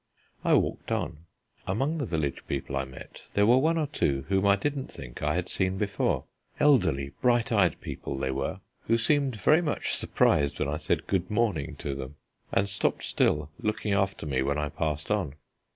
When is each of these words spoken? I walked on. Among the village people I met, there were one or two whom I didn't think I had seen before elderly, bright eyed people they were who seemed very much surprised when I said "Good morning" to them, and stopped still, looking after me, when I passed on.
I 0.43 0.55
walked 0.55 0.91
on. 0.91 1.25
Among 1.67 1.99
the 1.99 2.07
village 2.07 2.47
people 2.47 2.75
I 2.75 2.85
met, 2.85 3.21
there 3.35 3.45
were 3.45 3.59
one 3.59 3.77
or 3.77 3.85
two 3.85 4.25
whom 4.29 4.47
I 4.47 4.55
didn't 4.55 4.87
think 4.91 5.21
I 5.21 5.35
had 5.35 5.47
seen 5.47 5.77
before 5.77 6.23
elderly, 6.59 7.11
bright 7.21 7.51
eyed 7.51 7.79
people 7.81 8.17
they 8.17 8.31
were 8.31 8.61
who 8.87 8.97
seemed 8.97 9.35
very 9.35 9.61
much 9.61 9.93
surprised 9.93 10.57
when 10.57 10.69
I 10.69 10.77
said 10.77 11.05
"Good 11.05 11.29
morning" 11.29 11.75
to 11.75 11.93
them, 11.93 12.15
and 12.51 12.67
stopped 12.67 13.03
still, 13.03 13.51
looking 13.59 13.93
after 13.93 14.25
me, 14.25 14.41
when 14.41 14.57
I 14.57 14.69
passed 14.69 15.11
on. 15.11 15.35